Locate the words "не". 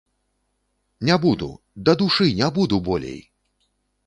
1.09-1.17, 2.41-2.49